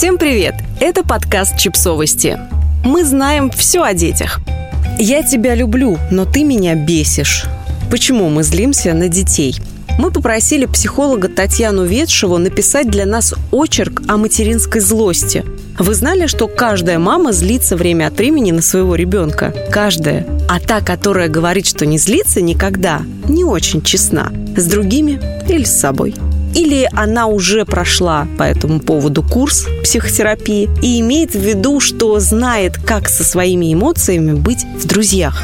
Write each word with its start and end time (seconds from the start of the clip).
Всем 0.00 0.16
привет! 0.16 0.54
Это 0.80 1.04
подкаст 1.04 1.58
«Чипсовости». 1.58 2.38
Мы 2.82 3.04
знаем 3.04 3.50
все 3.50 3.82
о 3.82 3.92
детях. 3.92 4.40
Я 4.98 5.22
тебя 5.22 5.54
люблю, 5.54 5.98
но 6.10 6.24
ты 6.24 6.42
меня 6.42 6.74
бесишь. 6.74 7.44
Почему 7.90 8.30
мы 8.30 8.42
злимся 8.42 8.94
на 8.94 9.08
детей? 9.08 9.60
Мы 9.98 10.10
попросили 10.10 10.64
психолога 10.64 11.28
Татьяну 11.28 11.84
Ветшеву 11.84 12.38
написать 12.38 12.90
для 12.90 13.04
нас 13.04 13.34
очерк 13.50 14.00
о 14.08 14.16
материнской 14.16 14.80
злости. 14.80 15.44
Вы 15.78 15.94
знали, 15.94 16.28
что 16.28 16.48
каждая 16.48 16.98
мама 16.98 17.32
злится 17.32 17.76
время 17.76 18.06
от 18.06 18.14
времени 18.14 18.52
на 18.52 18.62
своего 18.62 18.94
ребенка? 18.94 19.54
Каждая. 19.70 20.26
А 20.48 20.60
та, 20.60 20.80
которая 20.80 21.28
говорит, 21.28 21.66
что 21.66 21.84
не 21.84 21.98
злится 21.98 22.40
никогда, 22.40 23.02
не 23.28 23.44
очень 23.44 23.82
честна. 23.82 24.32
С 24.56 24.64
другими 24.64 25.20
или 25.46 25.64
с 25.64 25.78
собой. 25.78 26.14
Или 26.54 26.88
она 26.92 27.26
уже 27.26 27.64
прошла 27.64 28.26
по 28.38 28.42
этому 28.42 28.80
поводу 28.80 29.22
курс 29.22 29.66
психотерапии 29.82 30.68
и 30.82 31.00
имеет 31.00 31.34
в 31.34 31.40
виду, 31.40 31.80
что 31.80 32.18
знает, 32.18 32.76
как 32.76 33.08
со 33.08 33.24
своими 33.24 33.72
эмоциями 33.72 34.32
быть 34.32 34.64
в 34.64 34.86
друзьях. 34.86 35.42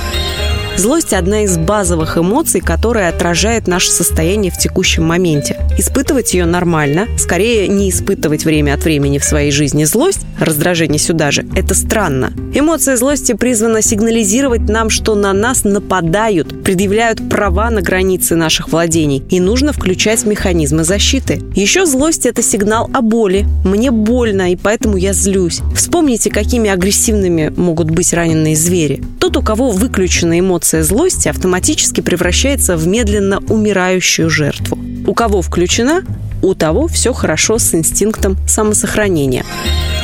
Злость– 0.77 1.13
одна 1.15 1.45
из 1.45 1.57
базовых 1.57 2.19
эмоций, 2.19 2.61
которая 2.61 3.09
отражает 3.09 3.67
наше 3.67 3.91
состояние 3.91 4.53
в 4.53 4.59
текущем 4.59 5.05
моменте. 5.05 5.57
Испытывать 5.79 6.35
ее 6.35 6.45
нормально, 6.45 7.07
скорее 7.19 7.67
не 7.67 7.89
испытывать 7.89 8.45
время 8.45 8.75
от 8.75 8.85
времени 8.85 9.19
в 9.19 9.25
своей 9.25 9.51
жизни 9.51 9.85
злость, 9.85 10.21
раздражение 10.39 10.99
сюда 10.99 11.31
же, 11.31 11.47
это 11.57 11.75
странно. 11.75 12.31
Эмоция 12.55 12.97
злости 12.99 13.33
призвана 13.33 13.81
сигнализировать 13.81 14.69
нам, 14.69 14.91
что 14.91 15.15
на 15.15 15.33
нас 15.33 15.65
нападают, 15.65 16.63
предъявляют 16.63 17.27
права 17.31 17.71
на 17.71 17.81
границы 17.81 18.37
наших 18.37 18.69
владений, 18.69 19.23
и 19.31 19.41
нужно 19.41 19.73
включать 19.73 20.27
механизмы 20.27 20.85
защиты. 20.85 21.41
Еще 21.55 21.87
злость– 21.87 22.27
это 22.27 22.43
сигнал 22.43 22.91
о 22.93 23.01
боли. 23.01 23.47
Мне 23.65 23.91
больно, 23.91 24.53
и 24.53 24.57
поэтому 24.57 24.99
я 24.99 25.15
злюсь. 25.15 25.61
Вспомните, 25.75 26.31
какими 26.31 26.69
агрессивными 26.69 27.51
могут 27.57 27.91
быть 27.91 28.13
раненые 28.13 28.57
звери. 28.57 29.03
Тот, 29.21 29.39
у 29.39 29.43
кого 29.43 29.71
выключена 29.71 30.39
эмоция 30.39 30.66
эмоция 30.67 30.83
злости 30.83 31.29
автоматически 31.29 32.01
превращается 32.01 32.77
в 32.77 32.89
медленно 32.89 33.39
умирающую 33.49 34.29
жертву. 34.29 34.77
У 35.07 35.15
кого 35.15 35.41
включена, 35.41 36.03
у 36.43 36.55
того 36.55 36.89
все 36.89 37.13
хорошо 37.13 37.59
с 37.59 37.73
инстинктом 37.73 38.37
самосохранения. 38.49 39.45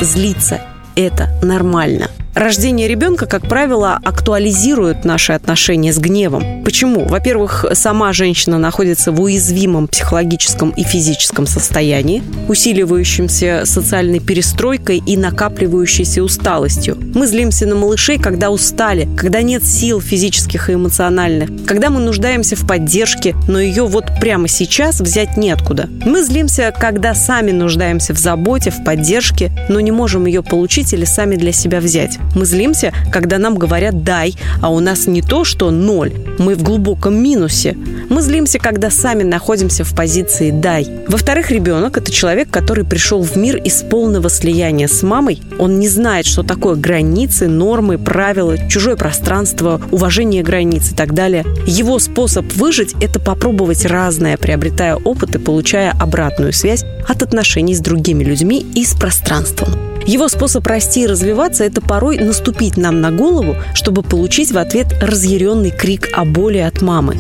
Злиться– 0.00 0.60
это 0.94 1.28
нормально– 1.42 2.10
Рождение 2.34 2.88
ребенка, 2.88 3.26
как 3.26 3.46
правило, 3.46 4.00
актуализирует 4.02 5.04
наши 5.04 5.34
отношения 5.34 5.92
с 5.92 5.98
гневом. 5.98 6.64
Почему? 6.64 7.04
Во-первых, 7.04 7.66
сама 7.74 8.14
женщина 8.14 8.58
находится 8.58 9.12
в 9.12 9.20
уязвимом 9.20 9.86
психологическом 9.86 10.70
и 10.70 10.82
физическом 10.82 11.46
состоянии, 11.46 12.22
усиливающемся 12.48 13.62
социальной 13.66 14.18
перестройкой 14.18 15.02
и 15.04 15.18
накапливающейся 15.18 16.22
усталостью. 16.22 16.96
Мы 17.14 17.26
злимся 17.26 17.66
на 17.66 17.74
малышей, 17.74 18.18
когда 18.18 18.50
устали, 18.50 19.08
когда 19.14 19.42
нет 19.42 19.62
сил 19.62 20.00
физических 20.00 20.70
и 20.70 20.74
эмоциональных, 20.74 21.50
когда 21.66 21.90
мы 21.90 22.00
нуждаемся 22.00 22.56
в 22.56 22.66
поддержке, 22.66 23.34
но 23.46 23.60
ее 23.60 23.84
вот 23.84 24.06
прямо 24.20 24.48
сейчас 24.48 25.00
взять 25.00 25.36
неоткуда. 25.36 25.90
Мы 26.06 26.24
злимся, 26.24 26.72
когда 26.74 27.14
сами 27.14 27.50
нуждаемся 27.50 28.14
в 28.14 28.18
заботе, 28.18 28.70
в 28.70 28.82
поддержке, 28.84 29.52
но 29.68 29.80
не 29.80 29.92
можем 29.92 30.24
ее 30.24 30.42
получить 30.42 30.94
или 30.94 31.04
сами 31.04 31.36
для 31.36 31.52
себя 31.52 31.80
взять. 31.80 32.18
Мы 32.34 32.46
злимся, 32.46 32.92
когда 33.10 33.38
нам 33.38 33.56
говорят 33.56 34.04
«дай», 34.04 34.34
а 34.60 34.70
у 34.70 34.80
нас 34.80 35.06
не 35.06 35.22
то, 35.22 35.44
что 35.44 35.70
ноль. 35.70 36.12
Мы 36.38 36.54
в 36.54 36.62
глубоком 36.62 37.22
минусе. 37.22 37.76
Мы 38.08 38.22
злимся, 38.22 38.58
когда 38.58 38.90
сами 38.90 39.22
находимся 39.22 39.84
в 39.84 39.94
позиции 39.94 40.50
«дай». 40.50 40.88
Во-вторых, 41.08 41.50
ребенок– 41.50 41.96
это 41.98 42.10
человек, 42.10 42.50
который 42.50 42.84
пришел 42.84 43.22
в 43.22 43.36
мир 43.36 43.56
из 43.56 43.82
полного 43.82 44.30
слияния 44.30 44.88
с 44.88 45.02
мамой. 45.02 45.42
Он 45.58 45.78
не 45.78 45.88
знает, 45.88 46.26
что 46.26 46.42
такое 46.42 46.74
границы, 46.74 47.48
нормы, 47.48 47.98
правила, 47.98 48.56
чужое 48.68 48.96
пространство, 48.96 49.80
уважение 49.90 50.42
границ 50.42 50.92
и 50.92 50.94
так 50.94 51.14
далее. 51.14 51.44
Его 51.66 51.98
способ 51.98 52.50
выжить– 52.54 52.94
это 53.00 53.20
попробовать 53.20 53.84
разное, 53.84 54.36
приобретая 54.36 54.96
опыт 54.96 55.34
и 55.34 55.38
получая 55.38 55.92
обратную 55.92 56.52
связь 56.52 56.84
от 57.06 57.22
отношений 57.22 57.74
с 57.74 57.80
другими 57.80 58.24
людьми 58.24 58.64
и 58.74 58.84
с 58.84 58.94
пространством. 58.94 59.92
Его 60.04 60.28
способ 60.28 60.66
расти 60.66 61.04
и 61.04 61.06
развиваться– 61.06 61.62
это 61.64 61.80
порой 61.80 62.11
наступить 62.18 62.76
нам 62.76 63.00
на 63.00 63.10
голову, 63.10 63.56
чтобы 63.74 64.02
получить 64.02 64.52
в 64.52 64.58
ответ 64.58 64.88
разъяренный 65.00 65.70
крик 65.70 66.08
о 66.12 66.24
боли 66.24 66.58
от 66.58 66.82
мамы. 66.82 67.16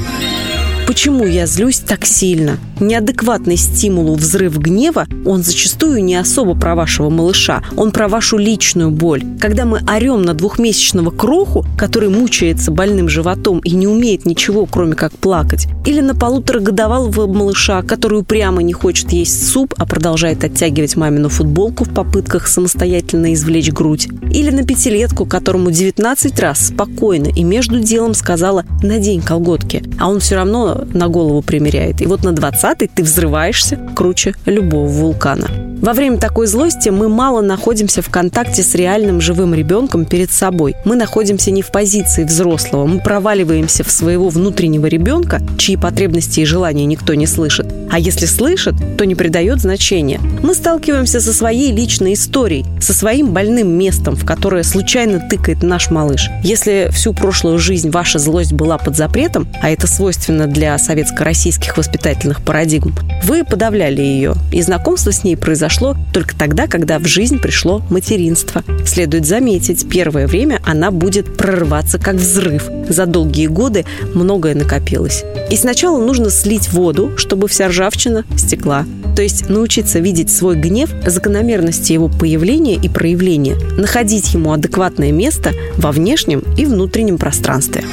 Почему 0.86 1.26
я 1.26 1.46
злюсь 1.46 1.78
так 1.78 2.04
сильно? 2.04 2.58
Неадекватный 2.82 3.56
стимулу 3.56 4.16
взрыв 4.16 4.58
гнева, 4.58 5.06
он 5.24 5.44
зачастую 5.44 6.02
не 6.02 6.16
особо 6.16 6.56
про 6.58 6.74
вашего 6.74 7.10
малыша, 7.10 7.62
он 7.76 7.92
про 7.92 8.08
вашу 8.08 8.38
личную 8.38 8.90
боль. 8.90 9.22
Когда 9.40 9.64
мы 9.64 9.80
орем 9.88 10.22
на 10.22 10.34
двухмесячного 10.34 11.12
кроху, 11.12 11.64
который 11.78 12.08
мучается 12.08 12.72
больным 12.72 13.08
животом 13.08 13.60
и 13.60 13.70
не 13.70 13.86
умеет 13.86 14.26
ничего, 14.26 14.66
кроме 14.66 14.94
как 14.94 15.12
плакать, 15.12 15.68
или 15.86 16.00
на 16.00 16.16
полуторагодовалого 16.16 17.32
малыша, 17.32 17.82
который 17.82 18.18
упрямо 18.18 18.64
не 18.64 18.72
хочет 18.72 19.12
есть 19.12 19.46
суп, 19.46 19.74
а 19.78 19.86
продолжает 19.86 20.42
оттягивать 20.42 20.96
мамину 20.96 21.28
футболку 21.28 21.84
в 21.84 21.94
попытках 21.94 22.48
самостоятельно 22.48 23.32
извлечь 23.32 23.70
грудь, 23.70 24.08
или 24.32 24.50
на 24.50 24.64
пятилетку, 24.64 25.24
которому 25.24 25.70
19 25.70 26.40
раз 26.40 26.66
спокойно 26.66 27.28
и 27.28 27.44
между 27.44 27.78
делом 27.78 28.14
сказала 28.14 28.64
«надень 28.82 29.22
колготки», 29.22 29.84
а 30.00 30.08
он 30.08 30.18
все 30.18 30.34
равно 30.34 30.84
на 30.92 31.06
голову 31.06 31.42
примеряет. 31.42 32.02
И 32.02 32.06
вот 32.06 32.24
на 32.24 32.32
20-й 32.72 32.88
ты 32.88 33.02
взрываешься 33.02 33.76
круче 33.94 34.34
любого 34.46 34.86
вулкана. 34.86 35.71
Во 35.82 35.94
время 35.94 36.16
такой 36.16 36.46
злости 36.46 36.90
мы 36.90 37.08
мало 37.08 37.40
находимся 37.40 38.02
в 38.02 38.08
контакте 38.08 38.62
с 38.62 38.76
реальным 38.76 39.20
живым 39.20 39.52
ребенком 39.52 40.04
перед 40.04 40.30
собой. 40.30 40.76
Мы 40.84 40.94
находимся 40.94 41.50
не 41.50 41.60
в 41.60 41.72
позиции 41.72 42.22
взрослого, 42.22 42.86
мы 42.86 43.00
проваливаемся 43.00 43.82
в 43.82 43.90
своего 43.90 44.28
внутреннего 44.28 44.86
ребенка, 44.86 45.42
чьи 45.58 45.76
потребности 45.76 46.38
и 46.38 46.44
желания 46.44 46.84
никто 46.84 47.14
не 47.14 47.26
слышит. 47.26 47.66
А 47.90 47.98
если 47.98 48.26
слышит, 48.26 48.76
то 48.96 49.04
не 49.04 49.16
придает 49.16 49.60
значения. 49.60 50.20
Мы 50.40 50.54
сталкиваемся 50.54 51.20
со 51.20 51.32
своей 51.32 51.72
личной 51.72 52.14
историей, 52.14 52.64
со 52.80 52.92
своим 52.92 53.32
больным 53.32 53.68
местом, 53.76 54.14
в 54.14 54.24
которое 54.24 54.62
случайно 54.62 55.18
тыкает 55.28 55.64
наш 55.64 55.90
малыш. 55.90 56.30
Если 56.44 56.90
всю 56.92 57.12
прошлую 57.12 57.58
жизнь 57.58 57.90
ваша 57.90 58.20
злость 58.20 58.52
была 58.52 58.78
под 58.78 58.96
запретом, 58.96 59.48
а 59.60 59.68
это 59.68 59.88
свойственно 59.88 60.46
для 60.46 60.78
советско-российских 60.78 61.76
воспитательных 61.76 62.40
парадигм, 62.42 62.94
вы 63.24 63.42
подавляли 63.44 64.00
ее, 64.00 64.34
и 64.52 64.62
знакомство 64.62 65.10
с 65.10 65.24
ней 65.24 65.36
произошло 65.36 65.71
произошло 65.72 65.96
только 66.12 66.36
тогда, 66.36 66.66
когда 66.66 66.98
в 66.98 67.06
жизнь 67.06 67.38
пришло 67.38 67.82
материнство. 67.88 68.62
Следует 68.84 69.26
заметить, 69.26 69.88
первое 69.88 70.26
время 70.26 70.60
она 70.64 70.90
будет 70.90 71.36
прорываться 71.36 71.98
как 71.98 72.16
взрыв. 72.16 72.64
За 72.88 73.06
долгие 73.06 73.46
годы 73.46 73.86
многое 74.14 74.54
накопилось. 74.54 75.24
И 75.50 75.56
сначала 75.56 75.98
нужно 75.98 76.30
слить 76.30 76.70
воду, 76.72 77.12
чтобы 77.16 77.48
вся 77.48 77.68
ржавчина 77.68 78.24
стекла. 78.36 78.84
То 79.16 79.22
есть 79.22 79.48
научиться 79.48 79.98
видеть 79.98 80.30
свой 80.30 80.56
гнев, 80.56 80.90
закономерности 81.06 81.92
его 81.92 82.08
появления 82.08 82.74
и 82.74 82.88
проявления, 82.88 83.56
находить 83.78 84.34
ему 84.34 84.52
адекватное 84.52 85.12
место 85.12 85.52
во 85.78 85.90
внешнем 85.90 86.44
и 86.58 86.66
внутреннем 86.66 87.16
пространстве. 87.16 87.84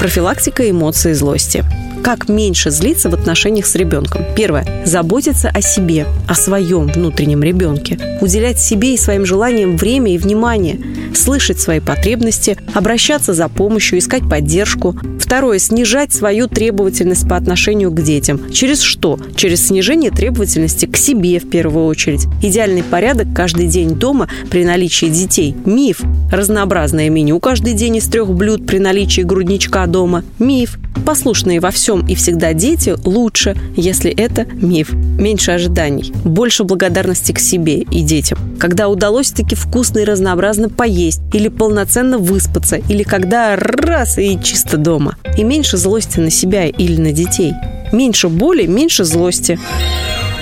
Профилактика 0.00 0.68
эмоций 0.68 1.14
злости 1.14 1.64
как 2.04 2.28
меньше 2.28 2.70
злиться 2.70 3.08
в 3.08 3.14
отношениях 3.14 3.64
с 3.64 3.74
ребенком. 3.74 4.26
Первое. 4.36 4.84
Заботиться 4.84 5.48
о 5.48 5.62
себе, 5.62 6.06
о 6.28 6.34
своем 6.34 6.88
внутреннем 6.88 7.42
ребенке. 7.42 7.98
Уделять 8.20 8.60
себе 8.60 8.92
и 8.92 8.98
своим 8.98 9.24
желаниям 9.24 9.78
время 9.78 10.14
и 10.14 10.18
внимание. 10.18 10.78
Слышать 11.14 11.60
свои 11.60 11.80
потребности, 11.80 12.58
обращаться 12.74 13.32
за 13.32 13.48
помощью, 13.48 13.98
искать 13.98 14.28
поддержку. 14.28 14.94
Второе. 15.18 15.58
Снижать 15.58 16.12
свою 16.12 16.46
требовательность 16.46 17.26
по 17.26 17.36
отношению 17.36 17.90
к 17.90 18.02
детям. 18.02 18.52
Через 18.52 18.82
что? 18.82 19.18
Через 19.34 19.68
снижение 19.68 20.10
требовательности 20.10 20.84
к 20.84 20.98
себе 20.98 21.40
в 21.40 21.48
первую 21.48 21.86
очередь. 21.86 22.26
Идеальный 22.42 22.82
порядок 22.82 23.28
каждый 23.34 23.66
день 23.66 23.94
дома 23.94 24.28
при 24.50 24.66
наличии 24.66 25.06
детей. 25.06 25.56
Миф. 25.64 26.02
Разнообразное 26.30 27.08
меню 27.08 27.40
каждый 27.40 27.72
день 27.72 27.96
из 27.96 28.04
трех 28.08 28.28
блюд 28.28 28.66
при 28.66 28.78
наличии 28.78 29.22
грудничка 29.22 29.86
дома. 29.86 30.22
Миф. 30.38 30.78
Послушные 31.06 31.60
во 31.60 31.70
всем 31.70 31.93
и 32.00 32.14
всегда 32.14 32.52
дети 32.52 32.94
лучше, 33.04 33.56
если 33.76 34.10
это 34.10 34.44
миф. 34.44 34.92
Меньше 34.92 35.52
ожиданий, 35.52 36.12
больше 36.24 36.64
благодарности 36.64 37.32
к 37.32 37.38
себе 37.38 37.78
и 37.80 38.02
детям. 38.02 38.38
Когда 38.58 38.88
удалось 38.88 39.30
таки 39.30 39.54
вкусно 39.54 40.00
и 40.00 40.04
разнообразно 40.04 40.68
поесть, 40.68 41.20
или 41.32 41.48
полноценно 41.48 42.18
выспаться, 42.18 42.76
или 42.76 43.02
когда 43.02 43.56
раз 43.56 44.18
и 44.18 44.38
чисто 44.42 44.76
дома. 44.76 45.16
И 45.36 45.44
меньше 45.44 45.76
злости 45.76 46.20
на 46.20 46.30
себя 46.30 46.66
или 46.66 47.00
на 47.00 47.12
детей. 47.12 47.52
Меньше 47.92 48.28
боли, 48.28 48.66
меньше 48.66 49.04
злости. 49.04 49.58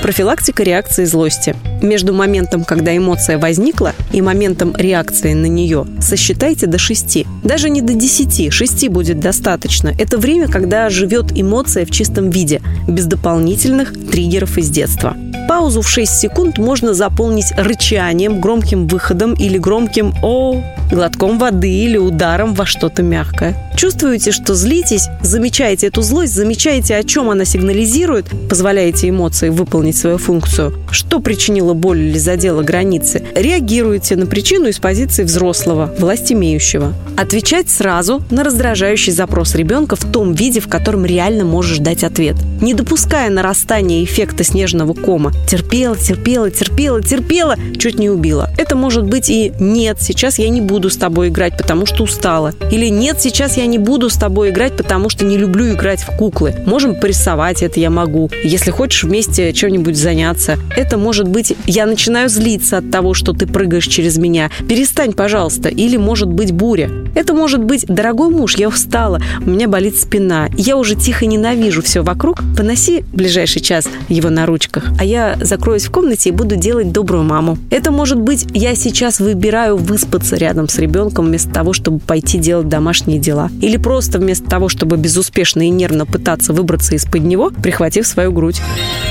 Профилактика 0.02 0.62
реакции 0.62 1.05
злости. 1.05 1.55
Между 1.82 2.14
моментом, 2.14 2.64
когда 2.64 2.96
эмоция 2.96 3.38
возникла, 3.38 3.93
и 4.12 4.23
моментом 4.23 4.75
реакции 4.76 5.32
на 5.32 5.46
нее 5.46 5.84
сосчитайте 6.00 6.67
до 6.67 6.79
6. 6.79 7.26
Даже 7.43 7.70
не 7.70 7.82
до 7.82 7.94
10, 7.94 8.52
6 8.52 8.88
будет 8.88 9.19
достаточно. 9.19 9.93
Это 9.99 10.17
время, 10.17 10.46
когда 10.49 10.88
живет 10.90 11.32
эмоция 11.34 11.84
в 11.84 11.90
чистом 11.90 12.31
виде, 12.31 12.62
без 12.87 13.06
дополнительных 13.06 13.93
триггеров 14.11 14.58
из 14.58 14.70
детства. 14.70 15.17
Паузу 15.49 15.82
в 15.82 15.88
6 15.88 16.20
секунд 16.20 16.58
можно 16.58 16.94
заполнить 16.94 17.52
рычанием, 17.56 18.40
громким 18.40 18.87
выходом 18.87 19.34
или 19.34 19.58
громким 19.58 20.14
«о», 20.23 20.62
глотком 20.90 21.38
воды 21.38 21.70
или 21.70 21.96
ударом 21.96 22.55
во 22.55 22.64
что-то 22.64 23.02
мягкое. 23.02 23.56
Чувствуете, 23.76 24.31
что 24.31 24.55
злитесь, 24.55 25.08
замечаете 25.23 25.88
эту 25.88 26.02
злость, 26.02 26.34
замечаете, 26.34 26.96
о 26.96 27.02
чем 27.02 27.31
она 27.31 27.44
сигнализирует, 27.44 28.26
позволяете 28.49 29.08
эмоции 29.08 29.49
выполнить 29.49 29.96
свою 29.96 30.19
функцию, 30.19 30.75
что 30.90 31.20
причинило 31.20 31.71
боль 31.74 32.00
или 32.00 32.19
задело 32.19 32.62
границы, 32.62 33.22
реагируете 33.34 34.16
на 34.16 34.26
причину 34.26 34.69
из 34.69 34.78
позиции 34.78 35.24
взрослого, 35.24 35.94
власть 35.98 36.32
имеющего. 36.32 36.94
Отвечать 37.16 37.70
сразу 37.70 38.22
на 38.30 38.44
раздражающий 38.44 39.12
запрос 39.12 39.54
ребенка 39.54 39.96
в 39.96 40.04
том 40.10 40.34
виде, 40.34 40.60
в 40.60 40.69
котором 40.69 41.04
реально 41.04 41.44
можешь 41.44 41.78
дать 41.78 42.04
ответ. 42.04 42.36
Не 42.60 42.74
допуская 42.74 43.30
нарастания 43.30 44.04
эффекта 44.04 44.44
снежного 44.44 44.94
кома. 44.94 45.32
Терпела, 45.48 45.96
терпела, 45.96 46.50
терпела, 46.50 47.02
терпела, 47.02 47.56
чуть 47.78 47.98
не 47.98 48.10
убила. 48.10 48.50
Это 48.58 48.76
может 48.76 49.04
быть 49.04 49.30
и 49.30 49.52
«нет, 49.58 49.98
сейчас 50.00 50.38
я 50.38 50.48
не 50.48 50.60
буду 50.60 50.90
с 50.90 50.96
тобой 50.96 51.28
играть, 51.28 51.56
потому 51.56 51.86
что 51.86 52.04
устала». 52.04 52.54
Или 52.70 52.88
«нет, 52.88 53.20
сейчас 53.20 53.56
я 53.56 53.66
не 53.66 53.78
буду 53.78 54.08
с 54.10 54.14
тобой 54.14 54.50
играть, 54.50 54.76
потому 54.76 55.08
что 55.08 55.24
не 55.24 55.36
люблю 55.36 55.72
играть 55.72 56.02
в 56.02 56.16
куклы». 56.16 56.54
Можем 56.66 56.94
порисовать, 56.94 57.62
это 57.62 57.80
я 57.80 57.90
могу. 57.90 58.30
Если 58.44 58.70
хочешь 58.70 59.04
вместе 59.04 59.52
чем-нибудь 59.52 59.96
заняться. 59.96 60.58
Это 60.76 60.96
может 60.96 61.28
быть 61.28 61.54
«я 61.66 61.86
начинаю 61.86 62.28
злиться 62.28 62.78
от 62.78 62.90
того, 62.90 63.14
что 63.14 63.32
ты 63.32 63.46
прыгаешь 63.46 63.86
через 63.86 64.18
меня. 64.18 64.50
Перестань, 64.68 65.12
пожалуйста». 65.12 65.68
Или 65.68 65.96
может 65.96 66.28
быть 66.28 66.52
буря. 66.52 66.90
Это 67.14 67.34
может 67.34 67.62
быть 67.62 67.84
«дорогой 67.86 68.30
муж, 68.30 68.56
я 68.56 68.68
устала, 68.68 69.20
у 69.44 69.50
меня 69.50 69.68
болит 69.68 69.98
спина, 69.98 70.48
я 70.56 70.76
уже 70.76 70.94
тихо 70.94 71.26
ненавижу 71.26 71.82
все 71.82 72.02
вокруг, 72.02 72.42
поноси 72.56 73.04
ближайший 73.12 73.60
час 73.60 73.88
его 74.08 74.30
на 74.30 74.46
ручках, 74.46 74.86
а 74.98 75.04
я 75.04 75.36
закроюсь 75.40 75.84
в 75.84 75.90
комнате 75.90 76.30
и 76.30 76.32
буду 76.32 76.56
делать 76.56 76.92
добрую 76.92 77.24
маму». 77.24 77.58
Это 77.70 77.90
может 77.90 78.18
быть 78.18 78.46
«я 78.54 78.74
сейчас 78.74 79.20
выбираю 79.20 79.76
выспаться 79.76 80.36
рядом 80.36 80.68
с 80.68 80.78
ребенком 80.78 81.26
вместо 81.26 81.50
того, 81.50 81.72
чтобы 81.72 81.98
пойти 81.98 82.38
делать 82.38 82.68
домашние 82.68 83.18
дела». 83.18 83.50
Или 83.60 83.76
просто 83.76 84.18
вместо 84.18 84.48
того, 84.48 84.68
чтобы 84.68 84.96
безуспешно 84.96 85.66
и 85.66 85.70
нервно 85.70 86.06
пытаться 86.06 86.52
выбраться 86.52 86.94
из-под 86.94 87.22
него, 87.22 87.50
прихватив 87.62 88.06
свою 88.06 88.32
грудь. 88.32 88.60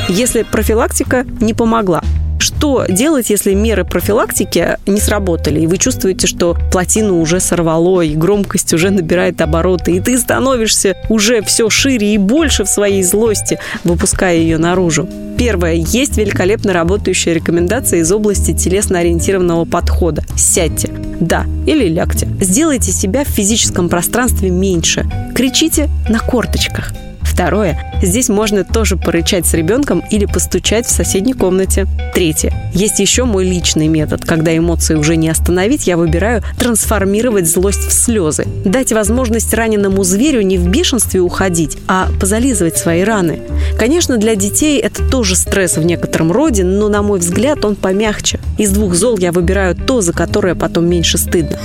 Если 0.09 0.43
профилактика 0.43 1.25
не 1.39 1.53
помогла, 1.53 2.03
что 2.41 2.85
делать, 2.89 3.29
если 3.29 3.53
меры 3.53 3.85
профилактики 3.85 4.77
не 4.85 4.99
сработали, 4.99 5.61
и 5.61 5.67
вы 5.67 5.77
чувствуете, 5.77 6.27
что 6.27 6.57
плотину 6.71 7.19
уже 7.21 7.39
сорвало, 7.39 8.01
и 8.01 8.15
громкость 8.15 8.73
уже 8.73 8.89
набирает 8.89 9.39
обороты, 9.41 9.95
и 9.95 9.99
ты 9.99 10.17
становишься 10.17 10.95
уже 11.09 11.41
все 11.41 11.69
шире 11.69 12.13
и 12.13 12.17
больше 12.17 12.63
в 12.63 12.69
своей 12.69 13.03
злости, 13.03 13.59
выпуская 13.83 14.35
ее 14.35 14.57
наружу? 14.57 15.07
Первое. 15.37 15.73
Есть 15.73 16.17
великолепно 16.17 16.73
работающая 16.73 17.33
рекомендация 17.33 18.01
из 18.01 18.11
области 18.11 18.51
телесно-ориентированного 18.51 19.65
подхода. 19.65 20.23
Сядьте. 20.35 20.89
Да, 21.19 21.45
или 21.65 21.87
лягте. 21.87 22.27
Сделайте 22.39 22.91
себя 22.91 23.23
в 23.23 23.27
физическом 23.27 23.89
пространстве 23.89 24.49
меньше. 24.49 25.09
Кричите 25.35 25.89
на 26.09 26.19
корточках. 26.19 26.93
Второе. 27.31 27.79
Здесь 28.01 28.27
можно 28.27 28.65
тоже 28.65 28.97
порычать 28.97 29.45
с 29.45 29.53
ребенком 29.53 30.03
или 30.11 30.25
постучать 30.25 30.85
в 30.85 30.91
соседней 30.91 31.33
комнате. 31.33 31.87
Третье. 32.13 32.53
Есть 32.73 32.99
еще 32.99 33.23
мой 33.23 33.45
личный 33.45 33.87
метод. 33.87 34.25
Когда 34.25 34.55
эмоции 34.55 34.95
уже 34.95 35.15
не 35.15 35.29
остановить, 35.29 35.87
я 35.87 35.95
выбираю 35.95 36.43
трансформировать 36.59 37.49
злость 37.49 37.87
в 37.87 37.93
слезы. 37.93 38.45
Дать 38.65 38.91
возможность 38.91 39.53
раненому 39.53 40.03
зверю 40.03 40.41
не 40.41 40.57
в 40.57 40.67
бешенстве 40.67 41.21
уходить, 41.21 41.77
а 41.87 42.09
позализывать 42.19 42.77
свои 42.77 43.03
раны. 43.03 43.39
Конечно, 43.79 44.17
для 44.17 44.35
детей 44.35 44.79
это 44.79 45.07
тоже 45.07 45.37
стресс 45.37 45.77
в 45.77 45.85
некотором 45.85 46.33
роде, 46.33 46.65
но, 46.65 46.89
на 46.89 47.01
мой 47.01 47.19
взгляд, 47.19 47.63
он 47.63 47.75
помягче. 47.75 48.39
Из 48.57 48.71
двух 48.71 48.93
зол 48.93 49.17
я 49.17 49.31
выбираю 49.31 49.73
то, 49.73 50.01
за 50.01 50.11
которое 50.11 50.55
потом 50.55 50.87
меньше 50.89 51.17
стыдно. 51.17 51.57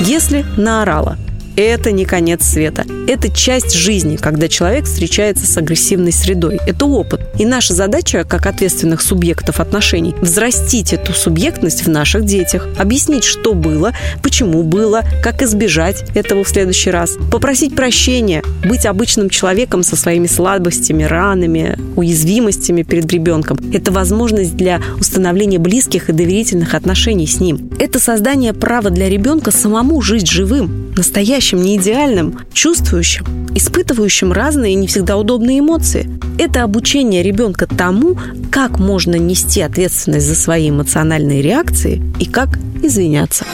Если 0.00 0.46
наорала, 0.56 1.18
это 1.56 1.90
не 1.92 2.04
конец 2.04 2.44
света. 2.44 2.84
Это 3.08 3.28
часть 3.28 3.72
жизни, 3.72 4.16
когда 4.16 4.48
человек 4.48 4.84
встречается 4.84 5.46
с 5.46 5.56
агрессивной 5.56 6.12
средой. 6.12 6.60
Это 6.66 6.86
опыт. 6.86 7.20
И 7.38 7.44
наша 7.44 7.74
задача, 7.74 8.24
как 8.24 8.46
ответственных 8.46 9.00
субъектов 9.00 9.60
отношений, 9.60 10.14
взрастить 10.20 10.92
эту 10.92 11.12
субъектность 11.12 11.84
в 11.84 11.88
наших 11.88 12.24
детях, 12.24 12.68
объяснить, 12.78 13.24
что 13.24 13.54
было, 13.54 13.92
почему 14.22 14.62
было, 14.62 15.02
как 15.22 15.42
избежать 15.42 16.04
этого 16.14 16.44
в 16.44 16.48
следующий 16.48 16.90
раз, 16.90 17.16
попросить 17.32 17.74
прощения, 17.74 18.42
быть 18.64 18.86
обычным 18.86 19.28
человеком 19.28 19.82
со 19.82 19.96
своими 19.96 20.26
слабостями, 20.28 21.02
ранами, 21.02 21.78
уязвимостями 21.96 22.82
перед 22.82 23.12
ребенком. 23.12 23.58
Это 23.72 23.92
возможность 23.92 24.56
для 24.56 24.80
установления 24.98 25.58
близких 25.58 26.08
и 26.08 26.12
доверительных 26.12 26.74
отношений 26.74 27.26
с 27.26 27.40
ним. 27.40 27.70
Это 27.78 27.98
создание 27.98 28.52
права 28.52 28.90
для 28.90 29.08
ребенка 29.08 29.50
самому 29.50 30.00
жить 30.00 30.28
живым, 30.28 30.92
настоящим 30.96 31.39
настоящим, 31.40 31.62
не 31.62 31.76
идеальным, 31.76 32.38
чувствующим, 32.52 33.48
испытывающим 33.54 34.32
разные 34.32 34.74
не 34.74 34.86
всегда 34.86 35.16
удобные 35.16 35.60
эмоции. 35.60 36.08
Это 36.38 36.62
обучение 36.62 37.22
ребенка 37.22 37.66
тому, 37.66 38.18
как 38.52 38.78
можно 38.78 39.16
нести 39.16 39.62
ответственность 39.62 40.26
за 40.26 40.34
свои 40.34 40.68
эмоциональные 40.68 41.40
реакции 41.40 42.02
и 42.18 42.26
как 42.26 42.58
извиняться. 42.82 43.46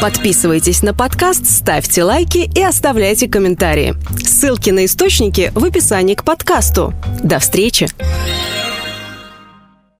Подписывайтесь 0.00 0.82
на 0.82 0.92
подкаст, 0.94 1.46
ставьте 1.46 2.04
лайки 2.04 2.50
и 2.54 2.62
оставляйте 2.62 3.28
комментарии. 3.28 3.94
Ссылки 4.22 4.70
на 4.70 4.84
источники 4.84 5.50
в 5.54 5.64
описании 5.64 6.14
к 6.14 6.24
подкасту. 6.24 6.92
До 7.22 7.38
встречи! 7.38 7.88